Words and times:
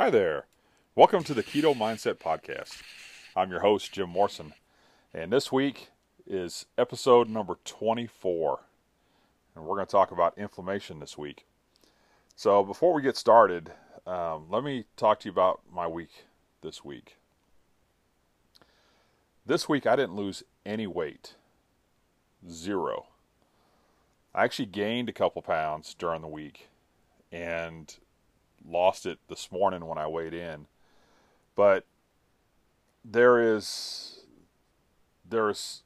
Hi 0.00 0.08
there. 0.08 0.46
Welcome 0.94 1.24
to 1.24 1.34
the 1.34 1.42
Keto 1.42 1.76
Mindset 1.76 2.14
Podcast. 2.14 2.80
I'm 3.36 3.50
your 3.50 3.60
host, 3.60 3.92
Jim 3.92 4.08
Morrison, 4.08 4.54
and 5.12 5.30
this 5.30 5.52
week 5.52 5.90
is 6.26 6.64
episode 6.78 7.28
number 7.28 7.58
24. 7.66 8.60
And 9.54 9.66
we're 9.66 9.74
going 9.74 9.86
to 9.86 9.92
talk 9.92 10.10
about 10.10 10.38
inflammation 10.38 11.00
this 11.00 11.18
week. 11.18 11.44
So, 12.34 12.64
before 12.64 12.94
we 12.94 13.02
get 13.02 13.18
started, 13.18 13.72
um, 14.06 14.46
let 14.48 14.64
me 14.64 14.86
talk 14.96 15.20
to 15.20 15.26
you 15.26 15.32
about 15.32 15.60
my 15.70 15.86
week 15.86 16.24
this 16.62 16.82
week. 16.82 17.18
This 19.44 19.68
week, 19.68 19.86
I 19.86 19.96
didn't 19.96 20.16
lose 20.16 20.42
any 20.64 20.86
weight. 20.86 21.34
Zero. 22.48 23.08
I 24.34 24.44
actually 24.44 24.64
gained 24.64 25.10
a 25.10 25.12
couple 25.12 25.42
pounds 25.42 25.92
during 25.92 26.22
the 26.22 26.26
week 26.26 26.70
and 27.30 27.94
lost 28.68 29.06
it 29.06 29.18
this 29.28 29.50
morning 29.50 29.86
when 29.86 29.98
I 29.98 30.06
weighed 30.06 30.34
in. 30.34 30.66
But 31.54 31.86
there 33.04 33.38
is 33.54 34.20
there's 35.28 35.82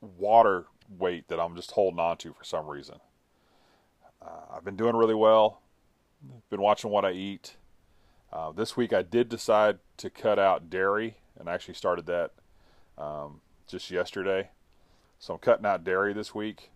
water 0.00 0.66
weight 0.88 1.28
that 1.28 1.40
I'm 1.40 1.56
just 1.56 1.72
holding 1.72 2.00
on 2.00 2.16
to 2.18 2.32
for 2.32 2.44
some 2.44 2.66
reason. 2.66 2.96
Uh, 4.20 4.56
I've 4.56 4.64
been 4.64 4.76
doing 4.76 4.96
really 4.96 5.14
well. 5.14 5.60
Been 6.50 6.60
watching 6.60 6.90
what 6.90 7.04
I 7.04 7.12
eat. 7.12 7.56
Uh, 8.32 8.52
this 8.52 8.76
week 8.76 8.92
I 8.92 9.02
did 9.02 9.28
decide 9.28 9.78
to 9.98 10.10
cut 10.10 10.38
out 10.38 10.70
dairy, 10.70 11.16
and 11.38 11.48
I 11.48 11.54
actually 11.54 11.74
started 11.74 12.06
that 12.06 12.30
um, 12.96 13.40
just 13.66 13.90
yesterday. 13.90 14.50
So 15.18 15.34
I'm 15.34 15.40
cutting 15.40 15.66
out 15.66 15.84
dairy 15.84 16.12
this 16.12 16.34
week 16.34 16.70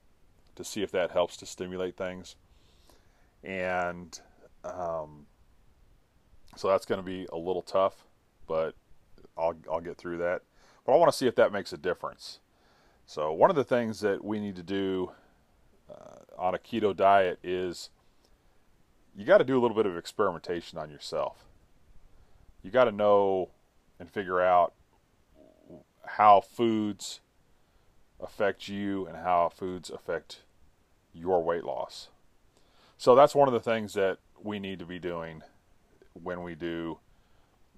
to 0.56 0.64
see 0.64 0.82
if 0.82 0.90
that 0.92 1.10
helps 1.10 1.36
to 1.38 1.46
stimulate 1.46 1.96
things. 1.96 2.36
And 3.44 4.18
um, 4.64 5.26
so 6.56 6.68
that's 6.68 6.86
going 6.86 6.98
to 6.98 7.04
be 7.04 7.26
a 7.32 7.36
little 7.36 7.62
tough, 7.62 8.06
but 8.46 8.74
I'll, 9.36 9.54
I'll 9.70 9.80
get 9.80 9.96
through 9.96 10.18
that. 10.18 10.42
But 10.84 10.94
I 10.94 10.96
want 10.96 11.12
to 11.12 11.16
see 11.16 11.26
if 11.26 11.34
that 11.36 11.52
makes 11.52 11.72
a 11.72 11.76
difference. 11.76 12.40
So, 13.04 13.32
one 13.32 13.50
of 13.50 13.56
the 13.56 13.64
things 13.64 14.00
that 14.00 14.24
we 14.24 14.40
need 14.40 14.56
to 14.56 14.62
do 14.62 15.12
uh, 15.90 16.38
on 16.38 16.54
a 16.54 16.58
keto 16.58 16.96
diet 16.96 17.38
is 17.42 17.90
you 19.16 19.24
got 19.24 19.38
to 19.38 19.44
do 19.44 19.58
a 19.58 19.60
little 19.60 19.76
bit 19.76 19.86
of 19.86 19.96
experimentation 19.96 20.78
on 20.78 20.90
yourself. 20.90 21.44
You 22.62 22.70
got 22.70 22.84
to 22.84 22.92
know 22.92 23.50
and 23.98 24.10
figure 24.10 24.40
out 24.40 24.74
how 26.04 26.40
foods 26.40 27.20
affect 28.20 28.68
you 28.68 29.06
and 29.06 29.16
how 29.16 29.50
foods 29.54 29.90
affect 29.90 30.42
your 31.12 31.42
weight 31.42 31.64
loss. 31.64 32.08
So 32.98 33.14
that's 33.14 33.34
one 33.34 33.46
of 33.46 33.54
the 33.54 33.60
things 33.60 33.94
that 33.94 34.18
we 34.42 34.58
need 34.58 34.78
to 34.78 34.86
be 34.86 34.98
doing 34.98 35.42
when 36.22 36.42
we 36.42 36.54
do 36.54 36.98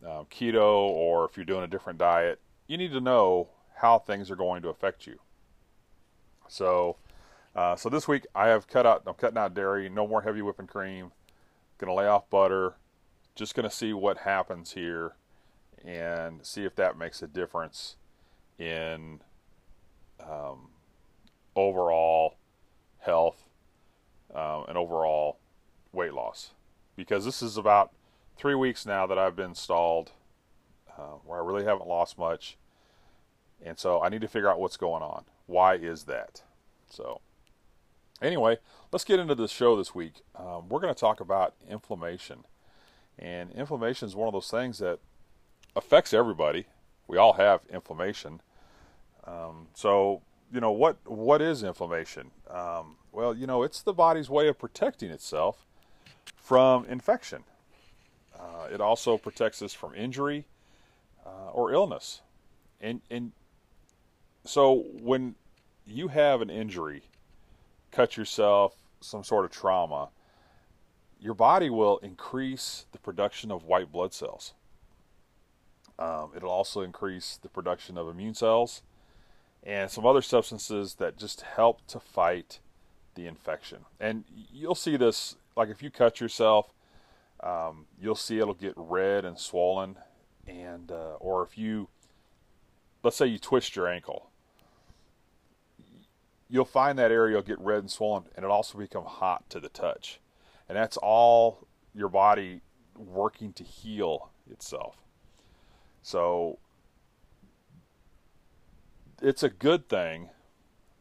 uh, 0.04 0.24
keto 0.30 0.88
or 0.88 1.24
if 1.24 1.36
you're 1.36 1.44
doing 1.44 1.64
a 1.64 1.68
different 1.68 1.98
diet. 1.98 2.40
You 2.66 2.76
need 2.76 2.92
to 2.92 3.00
know 3.00 3.48
how 3.76 3.98
things 3.98 4.30
are 4.30 4.36
going 4.36 4.62
to 4.62 4.68
affect 4.68 5.06
you. 5.06 5.18
So, 6.48 6.96
uh, 7.54 7.76
so 7.76 7.88
this 7.88 8.08
week 8.08 8.26
I 8.34 8.48
have 8.48 8.68
cut 8.68 8.86
out. 8.86 9.02
I'm 9.06 9.14
cutting 9.14 9.38
out 9.38 9.54
dairy. 9.54 9.88
No 9.88 10.06
more 10.06 10.22
heavy 10.22 10.42
whipping 10.42 10.66
cream. 10.66 11.12
To 11.78 11.92
lay 11.92 12.06
off 12.06 12.28
butter. 12.28 12.74
Just 13.34 13.54
to 13.54 13.70
see 13.70 13.92
what 13.92 14.18
happens 14.18 14.72
here, 14.72 15.12
and 15.84 16.44
see 16.44 16.64
if 16.64 16.74
that 16.74 16.98
makes 16.98 17.22
a 17.22 17.28
difference 17.28 17.94
in 18.58 19.20
um, 20.20 20.70
overall 21.54 22.34
health 22.98 23.44
um, 24.34 24.64
and 24.68 24.76
overall 24.76 25.38
weight 25.92 26.12
loss. 26.12 26.50
Because 26.96 27.24
this 27.24 27.40
is 27.40 27.56
about 27.56 27.92
three 28.38 28.54
weeks 28.54 28.86
now 28.86 29.06
that 29.06 29.18
I've 29.18 29.36
been 29.36 29.54
stalled, 29.54 30.12
uh, 30.96 31.18
where 31.24 31.42
I 31.42 31.44
really 31.44 31.64
haven't 31.64 31.86
lost 31.88 32.16
much, 32.16 32.56
and 33.62 33.78
so 33.78 34.00
I 34.00 34.08
need 34.08 34.20
to 34.20 34.28
figure 34.28 34.48
out 34.48 34.60
what's 34.60 34.76
going 34.76 35.02
on. 35.02 35.24
Why 35.46 35.74
is 35.74 36.04
that? 36.04 36.42
So, 36.88 37.20
anyway, 38.22 38.58
let's 38.92 39.04
get 39.04 39.18
into 39.18 39.34
the 39.34 39.48
show 39.48 39.76
this 39.76 39.94
week. 39.94 40.22
Um, 40.36 40.68
we're 40.68 40.80
going 40.80 40.94
to 40.94 40.98
talk 40.98 41.20
about 41.20 41.54
inflammation, 41.68 42.44
and 43.18 43.50
inflammation 43.52 44.06
is 44.06 44.14
one 44.14 44.28
of 44.28 44.32
those 44.32 44.50
things 44.50 44.78
that 44.78 45.00
affects 45.74 46.14
everybody. 46.14 46.66
We 47.08 47.18
all 47.18 47.34
have 47.34 47.62
inflammation. 47.70 48.40
Um, 49.26 49.68
so, 49.74 50.22
you 50.52 50.60
know 50.60 50.70
what 50.70 50.96
what 51.04 51.42
is 51.42 51.62
inflammation? 51.62 52.30
Um, 52.48 52.96
well, 53.12 53.34
you 53.34 53.46
know 53.46 53.62
it's 53.62 53.82
the 53.82 53.92
body's 53.92 54.30
way 54.30 54.48
of 54.48 54.58
protecting 54.58 55.10
itself 55.10 55.66
from 56.36 56.84
infection. 56.86 57.44
Uh, 58.38 58.68
it 58.72 58.80
also 58.80 59.18
protects 59.18 59.62
us 59.62 59.72
from 59.72 59.94
injury 59.94 60.46
uh, 61.26 61.50
or 61.52 61.72
illness, 61.72 62.22
and 62.80 63.00
and 63.10 63.32
so 64.44 64.84
when 65.02 65.34
you 65.86 66.08
have 66.08 66.40
an 66.40 66.50
injury, 66.50 67.02
cut 67.90 68.16
yourself, 68.16 68.74
some 69.00 69.24
sort 69.24 69.44
of 69.44 69.50
trauma, 69.50 70.08
your 71.20 71.34
body 71.34 71.70
will 71.70 71.98
increase 71.98 72.86
the 72.92 72.98
production 72.98 73.50
of 73.50 73.64
white 73.64 73.90
blood 73.90 74.12
cells. 74.12 74.54
Um, 75.98 76.30
it'll 76.36 76.50
also 76.50 76.82
increase 76.82 77.38
the 77.40 77.48
production 77.48 77.98
of 77.98 78.08
immune 78.08 78.34
cells 78.34 78.82
and 79.64 79.90
some 79.90 80.06
other 80.06 80.22
substances 80.22 80.94
that 80.94 81.16
just 81.16 81.40
help 81.40 81.84
to 81.88 81.98
fight 81.98 82.60
the 83.14 83.26
infection. 83.26 83.78
And 83.98 84.24
you'll 84.52 84.76
see 84.76 84.96
this, 84.96 85.36
like 85.56 85.68
if 85.68 85.82
you 85.82 85.90
cut 85.90 86.20
yourself, 86.20 86.72
um, 87.40 87.86
you'll 88.00 88.14
see 88.14 88.38
it'll 88.38 88.54
get 88.54 88.74
red 88.76 89.24
and 89.24 89.38
swollen. 89.38 89.96
And, 90.46 90.90
uh, 90.90 91.16
or 91.20 91.42
if 91.42 91.58
you, 91.58 91.88
let's 93.02 93.16
say 93.16 93.26
you 93.26 93.38
twist 93.38 93.76
your 93.76 93.86
ankle, 93.86 94.30
you'll 96.48 96.64
find 96.64 96.98
that 96.98 97.12
area 97.12 97.36
will 97.36 97.42
get 97.42 97.60
red 97.60 97.80
and 97.80 97.90
swollen 97.90 98.24
and 98.34 98.44
it'll 98.44 98.56
also 98.56 98.78
become 98.78 99.04
hot 99.04 99.48
to 99.50 99.60
the 99.60 99.68
touch. 99.68 100.20
And 100.68 100.76
that's 100.76 100.96
all 100.96 101.66
your 101.94 102.08
body 102.08 102.62
working 102.96 103.52
to 103.54 103.64
heal 103.64 104.30
itself. 104.50 104.96
So 106.02 106.58
it's 109.20 109.42
a 109.42 109.48
good 109.48 109.88
thing, 109.88 110.30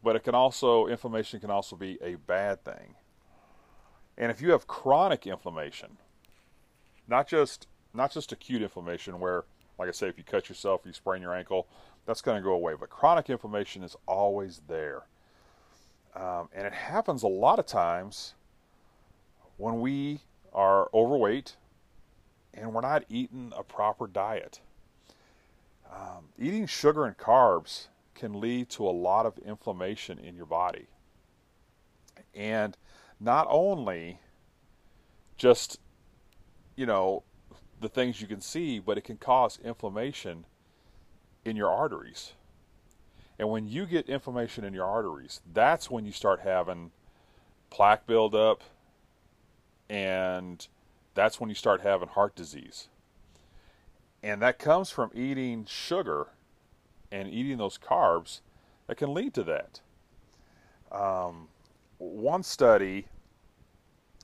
but 0.02 0.16
it 0.16 0.24
can 0.24 0.34
also 0.34 0.86
inflammation 0.86 1.40
can 1.40 1.50
also 1.50 1.76
be 1.76 1.98
a 2.02 2.16
bad 2.16 2.64
thing. 2.64 2.94
And 4.16 4.30
if 4.30 4.42
you 4.42 4.50
have 4.50 4.66
chronic 4.66 5.26
inflammation, 5.26 5.98
not 7.08 7.26
just 7.26 7.66
not 7.94 8.12
just 8.12 8.32
acute 8.32 8.62
inflammation 8.62 9.18
where 9.18 9.44
like 9.78 9.88
I 9.88 9.92
say 9.92 10.08
if 10.08 10.18
you 10.18 10.24
cut 10.24 10.48
yourself, 10.48 10.82
you 10.84 10.92
sprain 10.92 11.22
your 11.22 11.34
ankle, 11.34 11.68
that's 12.04 12.20
going 12.20 12.36
to 12.36 12.42
go 12.42 12.52
away, 12.52 12.74
but 12.78 12.90
chronic 12.90 13.30
inflammation 13.30 13.82
is 13.82 13.96
always 14.06 14.60
there. 14.66 15.02
Um, 16.16 16.48
and 16.52 16.66
it 16.66 16.72
happens 16.72 17.22
a 17.22 17.28
lot 17.28 17.58
of 17.58 17.66
times 17.66 18.34
when 19.56 19.80
we 19.80 20.20
are 20.52 20.88
overweight 20.92 21.56
and 22.54 22.74
we're 22.74 22.80
not 22.80 23.04
eating 23.08 23.52
a 23.56 23.62
proper 23.62 24.06
diet. 24.06 24.60
Um, 25.90 26.30
eating 26.38 26.66
sugar 26.66 27.04
and 27.04 27.16
carbs 27.16 27.86
can 28.14 28.40
lead 28.40 28.68
to 28.70 28.86
a 28.86 28.90
lot 28.90 29.26
of 29.26 29.38
inflammation 29.38 30.18
in 30.18 30.34
your 30.34 30.46
body. 30.46 30.86
And 32.34 32.76
not 33.20 33.46
only 33.48 34.18
just, 35.36 35.78
you 36.78 36.86
know, 36.86 37.24
the 37.80 37.88
things 37.88 38.20
you 38.20 38.28
can 38.28 38.40
see, 38.40 38.78
but 38.78 38.96
it 38.96 39.02
can 39.02 39.16
cause 39.16 39.58
inflammation 39.64 40.46
in 41.44 41.56
your 41.56 41.70
arteries. 41.70 42.34
And 43.36 43.50
when 43.50 43.66
you 43.66 43.84
get 43.84 44.08
inflammation 44.08 44.62
in 44.62 44.72
your 44.72 44.86
arteries, 44.86 45.40
that's 45.52 45.90
when 45.90 46.06
you 46.06 46.12
start 46.12 46.40
having 46.40 46.92
plaque 47.68 48.06
buildup, 48.06 48.62
and 49.90 50.68
that's 51.14 51.40
when 51.40 51.48
you 51.48 51.56
start 51.56 51.80
having 51.80 52.06
heart 52.06 52.36
disease. 52.36 52.86
And 54.22 54.40
that 54.40 54.60
comes 54.60 54.88
from 54.88 55.10
eating 55.14 55.64
sugar 55.64 56.28
and 57.10 57.28
eating 57.28 57.58
those 57.58 57.76
carbs 57.76 58.40
that 58.86 58.96
can 58.96 59.12
lead 59.12 59.34
to 59.34 59.42
that. 59.42 59.80
Um, 60.92 61.48
one 61.98 62.44
study 62.44 63.06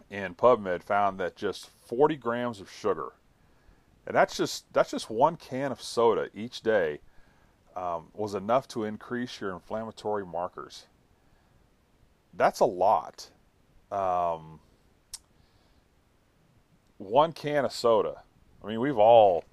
in 0.09 0.37
PubMed 0.37 0.85
found 0.85 1.19
that 1.19 1.35
just 1.35 1.71
40 1.87 2.17
grams 2.17 2.61
of 2.61 2.71
sugar, 2.71 3.13
and 4.07 4.15
that's 4.15 4.37
just 4.37 4.73
that's 4.73 4.91
just 4.91 5.11
one 5.11 5.37
can 5.37 5.73
of 5.73 5.81
soda 5.83 6.29
each 6.35 6.63
day, 6.63 7.01
um, 7.77 8.09
was 8.15 8.35
enough 8.35 8.69
to 8.69 8.85
increase 8.85 9.41
your 9.41 9.53
inflammatory 9.53 10.25
markers. 10.25 10.87
That's 12.35 12.61
a 12.61 12.65
lot. 12.65 13.31
Um, 13.91 14.61
one 16.99 17.33
can 17.33 17.65
of 17.65 17.73
soda. 17.73 18.23
I 18.63 18.67
mean, 18.67 18.81
we've 18.81 18.99
all, 18.99 19.45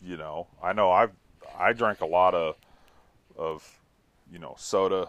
you 0.00 0.16
know, 0.16 0.46
I 0.62 0.72
know 0.72 0.90
I've 0.90 1.12
I 1.58 1.72
drank 1.72 2.00
a 2.00 2.06
lot 2.06 2.34
of 2.34 2.56
of 3.36 3.78
you 4.30 4.38
know 4.38 4.54
soda 4.58 5.08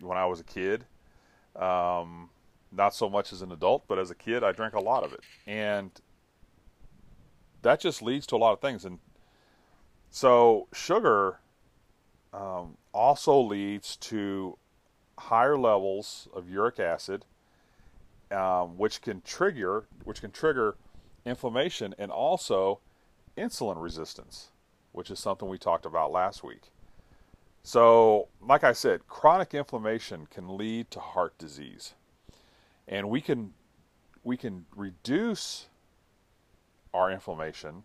when 0.00 0.18
I 0.18 0.26
was 0.26 0.40
a 0.40 0.44
kid. 0.44 0.84
Um, 1.56 2.30
not 2.70 2.94
so 2.94 3.08
much 3.08 3.32
as 3.32 3.42
an 3.42 3.52
adult, 3.52 3.84
but 3.88 3.98
as 3.98 4.10
a 4.10 4.14
kid, 4.14 4.44
I 4.44 4.52
drank 4.52 4.74
a 4.74 4.80
lot 4.80 5.04
of 5.04 5.12
it. 5.12 5.20
And 5.46 5.90
that 7.62 7.80
just 7.80 8.02
leads 8.02 8.26
to 8.28 8.36
a 8.36 8.38
lot 8.38 8.52
of 8.52 8.60
things. 8.60 8.84
And 8.84 8.98
so 10.10 10.68
sugar 10.72 11.40
um, 12.32 12.76
also 12.92 13.40
leads 13.40 13.96
to 13.96 14.58
higher 15.18 15.58
levels 15.58 16.28
of 16.34 16.48
uric 16.48 16.78
acid, 16.78 17.24
um, 18.30 18.76
which 18.76 19.00
can 19.00 19.22
trigger 19.22 19.86
which 20.04 20.20
can 20.20 20.30
trigger 20.30 20.76
inflammation 21.24 21.94
and 21.98 22.10
also 22.10 22.80
insulin 23.36 23.80
resistance, 23.80 24.50
which 24.92 25.10
is 25.10 25.18
something 25.18 25.48
we 25.48 25.58
talked 25.58 25.86
about 25.86 26.12
last 26.12 26.44
week. 26.44 26.70
So, 27.62 28.28
like 28.40 28.64
I 28.64 28.72
said, 28.72 29.06
chronic 29.08 29.52
inflammation 29.52 30.26
can 30.30 30.56
lead 30.56 30.90
to 30.92 31.00
heart 31.00 31.36
disease. 31.38 31.94
And 32.88 33.08
we 33.08 33.20
can 33.20 33.52
we 34.24 34.36
can 34.36 34.66
reduce 34.74 35.66
our 36.92 37.10
inflammation 37.10 37.84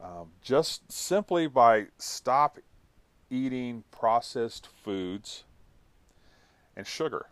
um, 0.00 0.30
just 0.42 0.90
simply 0.92 1.46
by 1.46 1.86
stop 1.98 2.58
eating 3.30 3.84
processed 3.90 4.68
foods 4.82 5.44
and 6.76 6.86
sugar. 6.86 7.26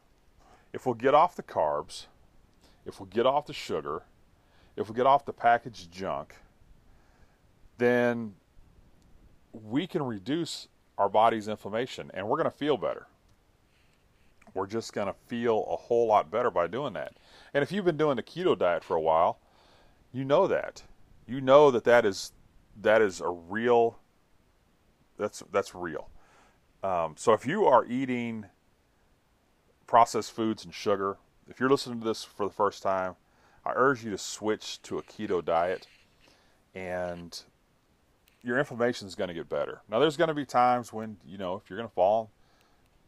If 0.72 0.84
we'll 0.84 0.94
get 0.94 1.14
off 1.14 1.36
the 1.36 1.42
carbs, 1.42 2.06
if 2.84 3.00
we'll 3.00 3.08
get 3.08 3.24
off 3.24 3.46
the 3.46 3.52
sugar, 3.52 4.02
if 4.76 4.88
we 4.88 4.94
get 4.94 5.06
off 5.06 5.24
the 5.24 5.32
packaged 5.32 5.90
junk, 5.90 6.34
then 7.78 8.34
we 9.52 9.86
can 9.86 10.02
reduce 10.02 10.68
our 10.98 11.08
body's 11.08 11.48
inflammation 11.48 12.10
and 12.14 12.28
we're 12.28 12.36
going 12.36 12.50
to 12.50 12.56
feel 12.56 12.76
better. 12.76 13.06
We're 14.56 14.66
just 14.66 14.92
going 14.94 15.06
to 15.06 15.14
feel 15.26 15.66
a 15.70 15.76
whole 15.76 16.06
lot 16.06 16.30
better 16.30 16.50
by 16.50 16.66
doing 16.66 16.94
that. 16.94 17.12
And 17.52 17.62
if 17.62 17.70
you've 17.70 17.84
been 17.84 17.98
doing 17.98 18.16
the 18.16 18.22
keto 18.22 18.58
diet 18.58 18.82
for 18.82 18.96
a 18.96 19.00
while, 19.00 19.38
you 20.12 20.24
know 20.24 20.46
that. 20.46 20.82
You 21.26 21.40
know 21.40 21.70
that 21.70 21.84
that 21.84 22.06
is 22.06 22.32
that 22.80 23.02
is 23.02 23.20
a 23.20 23.28
real 23.28 23.98
that's 25.18 25.42
that's 25.52 25.74
real. 25.74 26.08
Um, 26.82 27.14
so 27.16 27.32
if 27.32 27.46
you 27.46 27.66
are 27.66 27.84
eating 27.84 28.46
processed 29.86 30.32
foods 30.32 30.64
and 30.64 30.72
sugar, 30.72 31.18
if 31.48 31.60
you're 31.60 31.70
listening 31.70 32.00
to 32.00 32.06
this 32.06 32.24
for 32.24 32.46
the 32.46 32.52
first 32.52 32.82
time, 32.82 33.16
I 33.64 33.72
urge 33.74 34.04
you 34.04 34.10
to 34.10 34.18
switch 34.18 34.80
to 34.82 34.98
a 34.98 35.02
keto 35.02 35.44
diet 35.44 35.86
and 36.74 37.38
your 38.42 38.58
inflammation 38.58 39.08
is 39.08 39.14
going 39.14 39.28
to 39.28 39.34
get 39.34 39.48
better. 39.48 39.82
Now, 39.88 39.98
there's 39.98 40.16
going 40.16 40.28
to 40.28 40.34
be 40.34 40.44
times 40.44 40.92
when, 40.92 41.16
you 41.26 41.36
know, 41.36 41.56
if 41.56 41.68
you're 41.68 41.78
going 41.78 41.88
to 41.88 41.94
fall, 41.94 42.30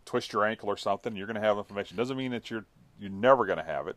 twist 0.09 0.33
your 0.33 0.47
ankle 0.47 0.71
or 0.71 0.77
something, 0.77 1.15
you're 1.15 1.27
going 1.27 1.41
to 1.41 1.47
have 1.47 1.59
inflammation. 1.59 1.97
Doesn't 1.97 2.17
mean 2.17 2.31
that 2.31 2.51
you're 2.51 2.65
you're 2.99 3.11
never 3.11 3.45
going 3.45 3.59
to 3.59 3.65
have 3.65 3.87
it, 3.87 3.97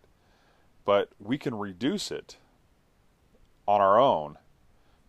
but 0.86 1.10
we 1.20 1.38
can 1.38 1.56
reduce 1.56 2.12
it 2.12 2.38
on 3.68 3.82
our 3.82 3.98
own 3.98 4.38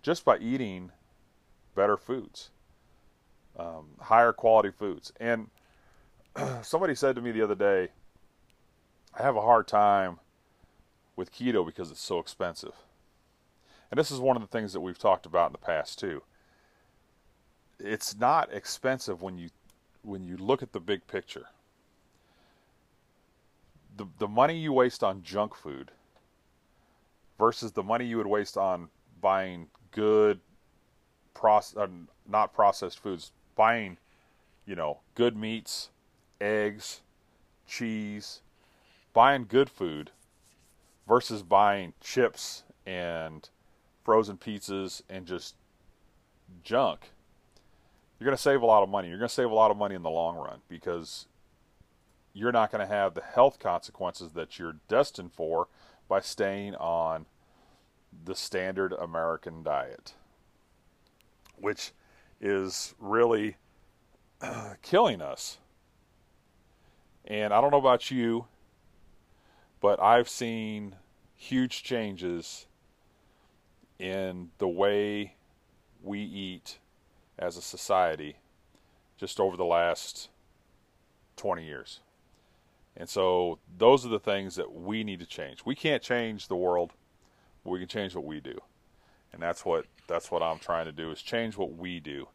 just 0.03 0.25
by 0.25 0.39
eating 0.39 0.93
better 1.75 1.97
foods, 1.97 2.51
um, 3.59 3.89
higher 4.01 4.33
quality 4.33 4.71
foods. 4.71 5.13
And 5.21 5.51
somebody 6.63 6.95
said 6.95 7.17
to 7.17 7.21
me 7.21 7.33
the 7.33 7.43
other 7.43 7.55
day, 7.55 7.89
I 9.19 9.23
have 9.23 9.37
a 9.37 9.43
hard 9.43 9.69
time 9.69 10.21
with 11.17 11.33
keto 11.33 11.67
because 11.67 11.91
it's 11.91 12.01
so 12.01 12.19
expensive. 12.19 12.75
And 13.91 13.99
this 13.99 14.11
is 14.11 14.21
one 14.21 14.37
of 14.37 14.43
the 14.43 14.49
things 14.49 14.73
that 14.73 14.81
we've 14.81 14.99
talked 14.99 15.27
about 15.27 15.49
in 15.49 15.53
the 15.53 15.59
past 15.59 15.99
too. 15.99 16.23
It's 17.79 18.17
not 18.17 18.53
expensive 18.53 19.21
when 19.21 19.37
you 19.37 19.51
when 20.03 20.25
you 20.25 20.37
look 20.37 20.63
at 20.63 20.73
the 20.73 20.81
big 20.81 21.07
picture. 21.07 21.47
The 23.97 24.07
the 24.19 24.29
money 24.29 24.59
you 24.59 24.73
waste 24.73 25.05
on 25.05 25.23
junk 25.23 25.55
food 25.55 25.91
versus 27.39 27.73
the 27.73 27.83
money 27.83 28.07
you 28.07 28.17
would 28.17 28.27
waste 28.27 28.57
on 28.57 28.89
buying 29.21 29.69
good 29.91 30.41
process 31.35 31.77
uh, 31.77 31.89
not 32.29 32.53
processed 32.55 32.99
foods, 32.99 33.33
buying 33.55 33.99
you 34.67 34.75
know, 34.75 34.99
good 35.15 35.37
meats, 35.37 35.91
eggs, 36.41 37.01
cheese, 37.67 38.41
buying 39.13 39.47
good 39.49 39.69
food 39.69 40.11
versus 41.09 41.43
buying 41.43 41.93
chips 42.01 42.63
and 42.87 43.49
frozen 44.05 44.37
pizzas 44.37 45.03
and 45.09 45.27
just 45.27 45.57
junk, 46.63 47.11
you're 48.23 48.31
going 48.31 48.37
to 48.37 48.43
save 48.43 48.63
a 48.63 48.67
lot 48.67 48.85
of 48.85 48.89
money. 48.89 49.09
You're 49.09 49.19
going 49.19 49.29
to 49.29 49.35
save 49.35 49.51
a 49.51 49.55
lot 49.55 49.73
of 49.73 49.77
money 49.77 49.97
in 49.97 50.05
the 50.05 50.11
long 50.11 50.37
run 50.37 50.61
because 50.69 51.27
you're 52.33 52.53
not 52.53 52.71
going 52.71 52.87
to 52.87 52.87
have 52.87 53.15
the 53.15 53.21
health 53.21 53.59
consequences 53.59 54.31
that 54.35 54.61
you're 54.61 54.77
destined 54.87 55.33
for 55.33 55.67
by 56.09 56.21
staying 56.21 56.77
on 56.77 57.27
the 58.25 58.37
standard 58.37 58.93
American 58.93 59.65
diet, 59.65 60.15
which 61.57 61.91
is 62.41 62.95
really 63.01 63.57
killing 64.83 65.21
us. 65.21 65.59
And 67.25 67.53
I 67.53 67.61
don't 67.61 67.73
know 67.73 67.79
about 67.79 68.09
you, 68.09 68.47
but 69.81 70.01
I've 70.01 70.29
seen 70.29 70.95
huge 71.35 71.83
changes 71.83 72.67
in 73.99 74.51
the 74.59 74.69
way 74.69 75.35
we 76.05 76.21
eat 76.21 76.79
as 77.43 77.57
a 77.57 77.63
society 77.63 78.37
just 79.17 79.41
over 79.41 79.57
the 79.57 79.65
last 79.65 80.29
20 81.37 81.65
years. 81.65 82.01
And 82.97 83.09
so 83.09 83.59
those 83.77 84.07
are 84.07 84.11
the 84.11 84.21
things 84.21 84.55
that 84.57 84.73
we 84.73 85.03
need 85.03 85.19
to 85.21 85.27
change. 85.27 85.65
We 85.65 85.75
can't 85.75 86.03
change 86.03 86.49
the 86.49 86.57
world, 86.57 86.93
we 87.65 87.79
can 87.79 87.89
change 87.89 88.15
what 88.15 88.25
we 88.25 88.41
do. 88.41 88.59
And 89.33 89.43
that's 89.43 89.65
what 89.65 89.87
that's 90.09 90.31
what 90.31 90.43
I'm 90.43 90.59
trying 90.59 90.85
to 90.87 90.93
do 90.93 91.11
is 91.11 91.23
change 91.23 91.57
what 91.57 91.77
we 91.77 92.01
do. 92.01 92.29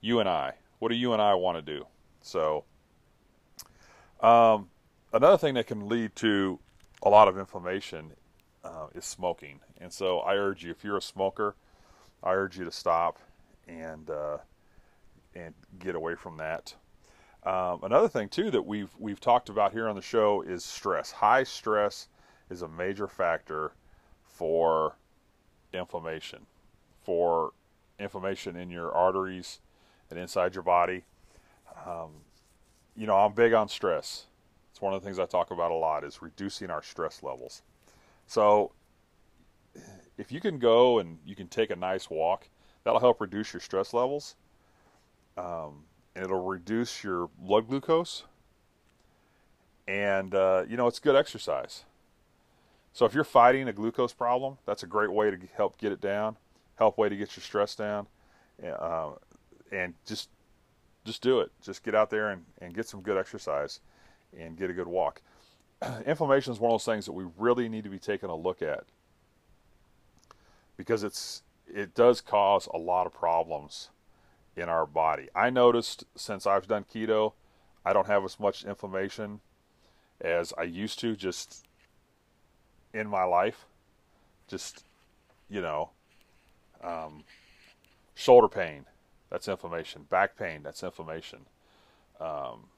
You 0.00 0.20
and 0.20 0.28
I. 0.28 0.54
What 0.78 0.90
do 0.90 0.94
you 0.94 1.12
and 1.12 1.20
I 1.20 1.34
want 1.34 1.58
to 1.58 1.62
do? 1.62 1.86
So 2.20 2.64
um, 4.20 4.68
another 5.12 5.36
thing 5.36 5.54
that 5.54 5.66
can 5.66 5.88
lead 5.88 6.14
to 6.16 6.60
a 7.02 7.08
lot 7.08 7.26
of 7.26 7.36
inflammation 7.38 8.12
uh, 8.62 8.86
is 8.94 9.04
smoking. 9.04 9.60
And 9.80 9.92
so 9.92 10.20
I 10.20 10.36
urge 10.36 10.64
you, 10.64 10.70
if 10.70 10.84
you're 10.84 10.96
a 10.96 11.02
smoker, 11.02 11.56
I 12.22 12.32
urge 12.32 12.56
you 12.56 12.64
to 12.64 12.72
stop 12.72 13.18
and 13.66 14.08
uh, 14.08 14.38
and 15.34 15.54
get 15.78 15.94
away 15.94 16.14
from 16.14 16.36
that. 16.38 16.74
Um, 17.44 17.80
another 17.82 18.08
thing 18.08 18.28
too 18.28 18.50
that 18.50 18.64
we've 18.64 18.94
we've 18.98 19.20
talked 19.20 19.48
about 19.48 19.72
here 19.72 19.88
on 19.88 19.96
the 19.96 20.02
show 20.02 20.42
is 20.42 20.64
stress. 20.64 21.10
High 21.10 21.44
stress 21.44 22.08
is 22.50 22.62
a 22.62 22.68
major 22.68 23.06
factor 23.06 23.72
for 24.22 24.96
inflammation, 25.72 26.46
for 27.02 27.52
inflammation 27.98 28.56
in 28.56 28.70
your 28.70 28.92
arteries 28.92 29.60
and 30.10 30.18
inside 30.18 30.54
your 30.54 30.62
body. 30.62 31.04
Um, 31.86 32.10
you 32.96 33.06
know, 33.06 33.16
I'm 33.16 33.34
big 33.34 33.52
on 33.52 33.68
stress. 33.68 34.26
It's 34.70 34.80
one 34.80 34.94
of 34.94 35.00
the 35.00 35.04
things 35.04 35.18
I 35.18 35.26
talk 35.26 35.50
about 35.50 35.70
a 35.70 35.74
lot 35.74 36.04
is 36.04 36.22
reducing 36.22 36.70
our 36.70 36.82
stress 36.82 37.22
levels. 37.22 37.62
So 38.26 38.72
if 40.16 40.32
you 40.32 40.40
can 40.40 40.58
go 40.58 40.98
and 40.98 41.18
you 41.24 41.36
can 41.36 41.48
take 41.48 41.70
a 41.70 41.76
nice 41.76 42.08
walk, 42.08 42.48
that'll 42.84 43.00
help 43.00 43.20
reduce 43.20 43.52
your 43.52 43.60
stress 43.60 43.92
levels. 43.92 44.36
Um, 45.36 45.84
and 46.14 46.24
it'll 46.24 46.44
reduce 46.44 47.02
your 47.02 47.28
blood 47.38 47.68
glucose. 47.68 48.24
And, 49.86 50.34
uh, 50.34 50.64
you 50.68 50.76
know, 50.76 50.86
it's 50.86 50.98
good 50.98 51.16
exercise. 51.16 51.84
So 52.92 53.04
if 53.04 53.14
you're 53.14 53.24
fighting 53.24 53.68
a 53.68 53.72
glucose 53.72 54.12
problem, 54.12 54.58
that's 54.64 54.82
a 54.82 54.86
great 54.86 55.12
way 55.12 55.30
to 55.30 55.38
help 55.56 55.78
get 55.78 55.92
it 55.92 56.00
down, 56.00 56.36
help 56.76 56.96
way 56.96 57.08
to 57.08 57.16
get 57.16 57.36
your 57.36 57.42
stress 57.42 57.74
down. 57.74 58.06
Uh, 58.64 59.10
and 59.72 59.94
just 60.06 60.28
just 61.04 61.20
do 61.20 61.40
it. 61.40 61.50
Just 61.60 61.82
get 61.82 61.94
out 61.94 62.08
there 62.08 62.30
and, 62.30 62.44
and 62.60 62.74
get 62.74 62.88
some 62.88 63.02
good 63.02 63.18
exercise 63.18 63.80
and 64.38 64.56
get 64.56 64.70
a 64.70 64.72
good 64.72 64.86
walk. 64.86 65.20
Inflammation 66.06 66.52
is 66.52 66.60
one 66.60 66.70
of 66.70 66.74
those 66.74 66.84
things 66.84 67.04
that 67.04 67.12
we 67.12 67.26
really 67.36 67.68
need 67.68 67.84
to 67.84 67.90
be 67.90 67.98
taking 67.98 68.30
a 68.30 68.36
look 68.36 68.62
at 68.62 68.84
because 70.76 71.04
it's 71.04 71.42
it 71.66 71.94
does 71.94 72.20
cause 72.20 72.68
a 72.72 72.78
lot 72.78 73.06
of 73.06 73.12
problems 73.12 73.90
in 74.56 74.68
our 74.68 74.86
body. 74.86 75.28
I 75.34 75.50
noticed 75.50 76.04
since 76.16 76.46
I've 76.46 76.68
done 76.68 76.84
keto, 76.84 77.32
I 77.84 77.92
don't 77.92 78.06
have 78.06 78.24
as 78.24 78.38
much 78.38 78.64
inflammation 78.64 79.40
as 80.20 80.52
I 80.56 80.62
used 80.62 80.98
to 81.00 81.16
just 81.16 81.66
in 82.92 83.08
my 83.08 83.24
life. 83.24 83.66
Just 84.46 84.84
you 85.48 85.60
know, 85.60 85.90
um, 86.82 87.24
shoulder 88.14 88.48
pain, 88.48 88.86
that's 89.30 89.48
inflammation. 89.48 90.04
Back 90.08 90.36
pain, 90.36 90.62
that's 90.62 90.82
inflammation. 90.82 91.40
Um, 92.20 92.68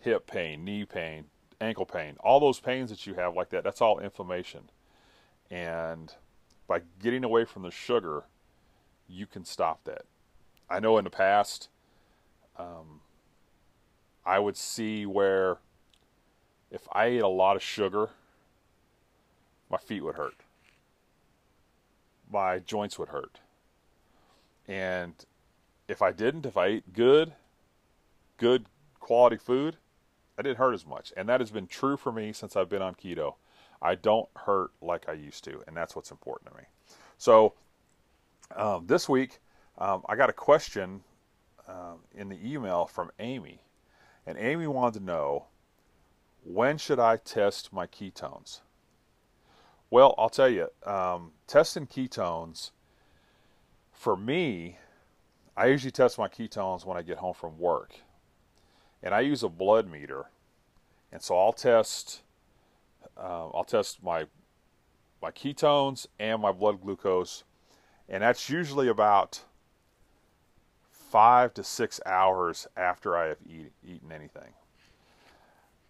hip 0.00 0.26
pain, 0.26 0.64
knee 0.64 0.84
pain, 0.84 1.26
ankle 1.60 1.86
pain, 1.86 2.16
all 2.20 2.40
those 2.40 2.60
pains 2.60 2.90
that 2.90 3.06
you 3.06 3.14
have 3.14 3.34
like 3.34 3.50
that, 3.50 3.64
that's 3.64 3.80
all 3.80 3.98
inflammation. 3.98 4.70
And 5.50 6.14
by 6.66 6.80
getting 7.02 7.24
away 7.24 7.44
from 7.44 7.62
the 7.62 7.70
sugar, 7.70 8.24
you 9.08 9.26
can 9.26 9.44
stop 9.44 9.84
that. 9.84 10.04
I 10.70 10.80
know 10.80 10.98
in 10.98 11.04
the 11.04 11.10
past, 11.10 11.68
um, 12.58 13.00
I 14.24 14.38
would 14.38 14.56
see 14.56 15.04
where 15.06 15.58
if 16.70 16.86
I 16.92 17.06
ate 17.06 17.22
a 17.22 17.28
lot 17.28 17.56
of 17.56 17.62
sugar, 17.62 18.10
my 19.70 19.78
feet 19.78 20.02
would 20.02 20.14
hurt. 20.16 20.34
my 22.30 22.58
joints 22.60 22.98
would 22.98 23.08
hurt. 23.08 23.40
And 24.68 25.14
if 25.88 26.02
I 26.02 26.12
didn't, 26.12 26.46
if 26.46 26.56
I 26.56 26.66
ate 26.66 26.92
good, 26.92 27.32
good 28.36 28.66
quality 29.00 29.36
food, 29.36 29.76
I 30.38 30.42
didn't 30.42 30.58
hurt 30.58 30.74
as 30.74 30.86
much. 30.86 31.12
And 31.16 31.28
that 31.28 31.40
has 31.40 31.50
been 31.50 31.66
true 31.66 31.96
for 31.96 32.12
me 32.12 32.32
since 32.32 32.56
I've 32.56 32.68
been 32.68 32.82
on 32.82 32.94
keto. 32.94 33.34
I 33.82 33.94
don't 33.94 34.28
hurt 34.36 34.70
like 34.80 35.08
I 35.08 35.12
used 35.14 35.44
to, 35.44 35.62
and 35.66 35.76
that's 35.76 35.96
what's 35.96 36.10
important 36.10 36.50
to 36.52 36.58
me. 36.58 36.64
So 37.18 37.54
um, 38.54 38.86
this 38.86 39.08
week, 39.08 39.40
um, 39.80 40.02
I 40.08 40.14
got 40.14 40.30
a 40.30 40.34
question 40.34 41.02
um, 41.66 42.00
in 42.14 42.28
the 42.28 42.38
email 42.44 42.86
from 42.86 43.10
Amy, 43.18 43.62
and 44.26 44.36
Amy 44.38 44.66
wanted 44.66 45.00
to 45.00 45.04
know 45.04 45.46
when 46.44 46.78
should 46.78 46.98
I 46.98 47.16
test 47.16 47.72
my 47.72 47.86
ketones. 47.86 48.60
Well, 49.90 50.14
I'll 50.18 50.30
tell 50.30 50.48
you, 50.48 50.68
um, 50.84 51.32
testing 51.46 51.86
ketones 51.86 52.70
for 53.90 54.16
me, 54.16 54.78
I 55.56 55.66
usually 55.66 55.90
test 55.90 56.18
my 56.18 56.28
ketones 56.28 56.86
when 56.86 56.96
I 56.96 57.02
get 57.02 57.18
home 57.18 57.34
from 57.34 57.58
work, 57.58 57.96
and 59.02 59.14
I 59.14 59.20
use 59.20 59.42
a 59.42 59.48
blood 59.48 59.88
meter, 59.90 60.26
and 61.12 61.20
so 61.20 61.38
I'll 61.38 61.52
test. 61.52 62.22
Uh, 63.16 63.48
I'll 63.50 63.64
test 63.64 64.02
my 64.02 64.26
my 65.20 65.30
ketones 65.30 66.06
and 66.18 66.40
my 66.40 66.52
blood 66.52 66.80
glucose, 66.80 67.44
and 68.08 68.22
that's 68.22 68.48
usually 68.48 68.88
about 68.88 69.42
five 71.10 71.52
to 71.54 71.64
six 71.64 72.00
hours 72.06 72.66
after 72.76 73.16
I 73.16 73.26
have 73.26 73.38
eat, 73.46 73.72
eaten 73.86 74.12
anything. 74.12 74.54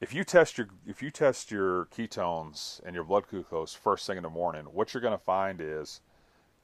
If 0.01 0.15
you 0.15 0.25
test 0.25 0.57
your 0.57 0.69
if 0.87 1.03
you 1.03 1.11
test 1.11 1.51
your 1.51 1.87
ketones 1.87 2.81
and 2.85 2.95
your 2.95 3.05
blood 3.05 3.25
glucose 3.29 3.75
first 3.75 4.07
thing 4.07 4.17
in 4.17 4.23
the 4.23 4.31
morning, 4.31 4.65
what 4.65 4.95
you're 4.95 5.03
going 5.03 5.19
to 5.19 5.25
find 5.25 5.61
is 5.61 6.01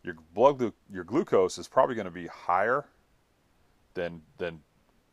your 0.02 0.14
blood 0.34 0.72
your 0.90 1.04
glucose 1.04 1.58
is 1.58 1.68
probably 1.68 1.94
going 1.94 2.06
to 2.06 2.10
be 2.10 2.28
higher 2.28 2.86
than 3.92 4.22
than 4.38 4.60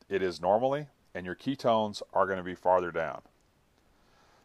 it 0.07 0.21
is 0.21 0.39
normally, 0.39 0.87
and 1.13 1.25
your 1.25 1.35
ketones 1.35 2.01
are 2.13 2.25
going 2.25 2.37
to 2.37 2.43
be 2.43 2.55
farther 2.55 2.91
down. 2.91 3.21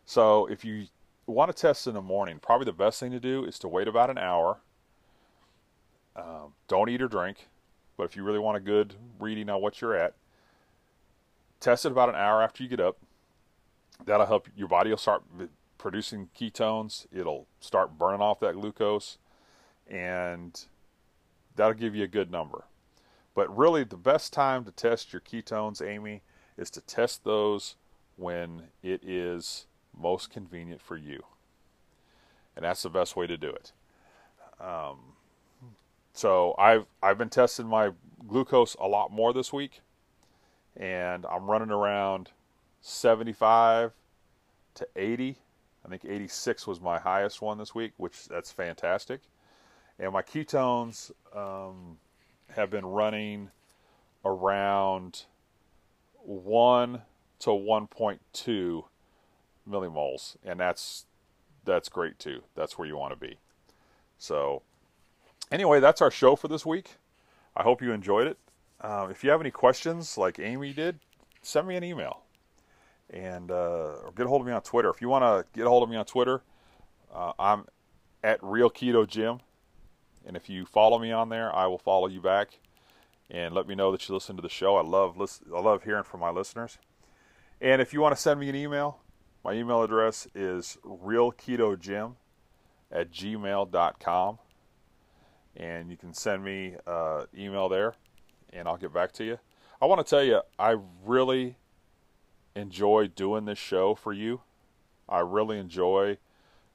So 0.07 0.47
if 0.47 0.65
you 0.65 0.87
want 1.27 1.55
to 1.55 1.61
test 1.61 1.87
in 1.87 1.95
the 1.95 2.01
morning, 2.01 2.41
probably 2.41 2.65
the 2.65 2.73
best 2.73 2.99
thing 2.99 3.13
to 3.13 3.21
do 3.21 3.45
is 3.45 3.59
to 3.61 3.69
wait 3.69 3.87
about 3.87 4.11
an 4.11 4.19
hour. 4.19 4.59
Um, 6.17 6.55
don't 6.67 6.89
eat 6.89 7.03
or 7.03 7.09
drink, 7.09 7.47
but 7.99 8.05
if 8.05 8.17
you 8.17 8.23
really 8.23 8.39
want 8.39 8.57
a 8.57 8.61
good 8.61 8.95
reading 9.19 9.51
on 9.51 9.61
what 9.61 9.83
you're 9.83 9.95
at, 9.95 10.15
test 11.61 11.85
it 11.85 11.93
about 11.93 12.09
an 12.09 12.15
hour 12.15 12.41
after 12.41 12.63
you 12.63 12.69
get 12.69 12.81
up. 12.81 12.97
That'll 14.07 14.25
help 14.25 14.49
your 14.57 14.69
body 14.69 14.91
will 14.91 14.97
start 14.97 15.25
producing 15.77 16.31
ketones. 16.39 17.07
It'll 17.13 17.49
start 17.61 17.99
burning 17.99 18.23
off 18.23 18.39
that 18.41 18.55
glucose, 18.55 19.19
and 19.89 20.59
that'll 21.57 21.75
give 21.75 21.97
you 21.97 22.05
a 22.05 22.09
good 22.09 22.31
number. 22.31 22.65
But 23.35 23.55
really, 23.55 23.83
the 23.83 23.97
best 23.97 24.33
time 24.33 24.65
to 24.65 24.71
test 24.71 25.13
your 25.13 25.21
ketones, 25.21 25.85
Amy, 25.85 26.23
is 26.57 26.71
to 26.71 26.81
test 26.81 27.25
those 27.25 27.75
when 28.17 28.69
it 28.83 29.03
is 29.05 29.67
most 29.97 30.31
convenient 30.31 30.81
for 30.81 30.97
you. 30.97 31.25
And 32.55 32.65
that's 32.65 32.83
the 32.83 32.91
best 32.91 33.17
way 33.17 33.27
to 33.27 33.37
do 33.37 33.51
it. 33.51 33.73
Um, 34.61 34.99
so 36.19 36.57
I've 36.59 36.85
I've 37.01 37.17
been 37.17 37.29
testing 37.29 37.69
my 37.69 37.93
glucose 38.27 38.75
a 38.81 38.89
lot 38.89 39.13
more 39.13 39.33
this 39.33 39.53
week, 39.53 39.83
and 40.77 41.25
I'm 41.27 41.49
running 41.49 41.71
around 41.71 42.33
75 42.81 43.93
to 44.75 44.89
80. 44.97 45.39
I 45.85 45.89
think 45.89 46.05
86 46.05 46.67
was 46.67 46.81
my 46.81 46.99
highest 46.99 47.41
one 47.41 47.59
this 47.59 47.73
week, 47.73 47.93
which 47.99 48.27
that's 48.27 48.51
fantastic. 48.51 49.21
And 49.97 50.13
my 50.13 50.23
ketones 50.23 51.13
um, 51.33 51.99
have 52.57 52.69
been 52.69 52.85
running 52.85 53.53
around 54.25 55.23
one 56.17 57.03
to 57.39 57.51
1.2 57.51 58.85
millimoles, 59.71 60.37
and 60.45 60.59
that's 60.59 61.07
that's 61.65 61.89
great 61.89 62.19
too. 62.19 62.43
That's 62.57 62.77
where 62.77 62.89
you 62.89 62.97
want 62.97 63.13
to 63.13 63.21
be. 63.21 63.39
So, 64.19 64.63
anyway, 65.51 65.81
that's 65.81 66.03
our 66.03 66.11
show 66.11 66.37
for 66.37 66.49
this 66.49 66.65
week. 66.65 66.97
I 67.57 67.63
hope 67.63 67.83
you 67.83 67.93
enjoyed 67.93 68.27
it. 68.27 68.39
Um, 68.81 69.11
if 69.11 69.25
you 69.25 69.31
have 69.31 69.41
any 69.41 69.51
questions, 69.51 70.17
like 70.17 70.39
Amy 70.39 70.73
did, 70.73 71.01
send 71.43 71.67
me 71.67 71.77
an 71.77 71.85
email 71.85 72.23
and 73.11 73.51
uh, 73.51 73.97
or 74.05 74.13
get 74.17 74.27
a 74.27 74.29
hold 74.29 74.43
of 74.43 74.47
me 74.47 74.53
on 74.53 74.63
Twitter. 74.63 74.91
If 74.91 75.01
you 75.01 75.09
want 75.09 75.25
to 75.25 75.45
get 75.59 75.67
a 75.67 75.69
hold 75.69 75.83
of 75.83 75.91
me 75.91 75.97
on 75.97 76.05
Twitter, 76.05 76.43
uh, 77.13 77.33
I'm 77.39 77.67
at 78.23 78.39
Real 78.43 78.71
Keto 78.71 79.07
Jim, 79.07 79.41
and 80.27 80.37
if 80.37 80.49
you 80.49 80.67
follow 80.67 80.99
me 80.99 81.11
on 81.11 81.29
there, 81.29 81.55
I 81.55 81.67
will 81.67 81.79
follow 81.79 82.07
you 82.07 82.21
back 82.21 82.59
and 83.31 83.55
let 83.55 83.67
me 83.67 83.75
know 83.75 83.93
that 83.93 84.09
you 84.09 84.15
listen 84.15 84.37
to 84.37 84.43
the 84.43 84.49
show. 84.49 84.77
I 84.77 84.83
love 84.83 85.17
listen, 85.17 85.47
I 85.55 85.61
love 85.61 85.85
hearing 85.85 86.05
from 86.05 86.21
my 86.21 86.31
listeners. 86.31 86.79
And 87.61 87.83
if 87.83 87.93
you 87.93 88.01
want 88.01 88.15
to 88.15 88.21
send 88.21 88.39
me 88.39 88.49
an 88.49 88.55
email, 88.55 89.01
my 89.45 89.53
email 89.53 89.83
address 89.83 90.29
is 90.35 90.79
realketojim 90.85 92.15
at 92.93 93.11
gmail.com. 93.11 94.39
And 95.59 95.91
you 95.91 95.97
can 95.97 96.15
send 96.15 96.43
me 96.43 96.77
uh, 96.87 97.25
email 97.37 97.69
there, 97.69 97.95
and 98.53 98.67
I'll 98.67 98.77
get 98.77 98.95
back 98.95 99.13
to 99.13 99.25
you. 99.25 99.39
I 99.83 99.87
want 99.87 100.05
to 100.05 100.09
tell 100.09 100.23
you, 100.23 100.41
I 100.59 100.77
really 101.05 101.57
enjoy 102.55 103.09
doing 103.09 103.45
this 103.45 103.59
show 103.59 103.95
for 103.95 104.13
you. 104.13 104.41
I 105.09 105.21
really 105.21 105.59
enjoy 105.59 106.19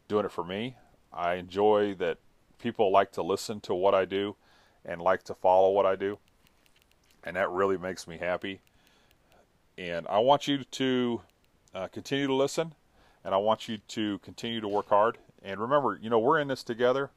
doing 0.08 0.26
it 0.26 0.32
for 0.32 0.44
me. 0.44 0.76
I 1.14 1.36
enjoy 1.36 1.96
that 1.96 2.18
people 2.60 2.92
like 2.92 3.12
to 3.14 3.24
listen 3.24 3.60
to 3.62 3.74
what 3.74 3.96
I 3.96 4.06
do 4.06 4.36
and 4.86 5.02
like 5.02 5.24
to 5.24 5.34
follow 5.34 5.72
what 5.72 5.86
I 5.86 5.96
do. 5.96 6.20
And 7.24 7.36
that 7.36 7.50
really 7.50 7.78
makes 7.78 8.06
me 8.08 8.18
happy. 8.18 8.60
And 9.78 10.06
I 10.08 10.20
want 10.20 10.48
you 10.48 10.64
to 10.64 11.22
uh, 11.74 11.88
continue 11.88 12.28
to 12.28 12.34
listen, 12.34 12.74
and 13.24 13.34
I 13.34 13.38
want 13.38 13.68
you 13.68 13.78
to 13.90 14.20
continue 14.20 14.60
to 14.62 14.68
work 14.68 14.90
hard. 14.90 15.18
And 15.42 15.60
remember, 15.60 15.98
you 16.02 16.10
know, 16.10 16.20
we're 16.20 16.40
in 16.40 16.48
this 16.48 16.64
together, 16.64 17.12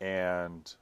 and 0.00 0.74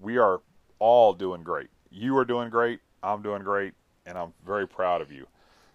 we 0.00 0.18
are 0.18 0.40
all 0.78 1.12
doing 1.12 1.42
great. 1.42 1.68
You 1.90 2.16
are 2.18 2.24
doing 2.24 2.50
great. 2.50 2.80
I'm 3.02 3.22
doing 3.22 3.42
great, 3.42 3.74
and 4.06 4.18
I'm 4.18 4.32
very 4.44 4.66
proud 4.66 5.00
of 5.00 5.12
you. 5.12 5.26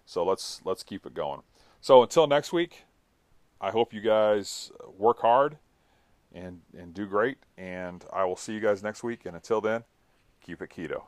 So 0.06 0.24
let's 0.24 0.60
let's 0.64 0.82
keep 0.82 1.06
it 1.06 1.14
going. 1.14 1.42
So 1.80 2.02
until 2.02 2.26
next 2.26 2.52
week, 2.52 2.84
I 3.60 3.70
hope 3.70 3.92
you 3.92 4.00
guys 4.00 4.70
work 4.96 5.20
hard 5.20 5.58
and 6.32 6.60
and 6.76 6.92
do 6.92 7.06
great. 7.06 7.38
And 7.56 8.04
I 8.12 8.24
will 8.24 8.36
see 8.36 8.52
you 8.52 8.60
guys 8.60 8.82
next 8.82 9.02
week. 9.02 9.26
And 9.26 9.34
until 9.34 9.60
then, 9.60 9.84
keep 10.40 10.60
it 10.62 10.70
keto. 10.70 11.04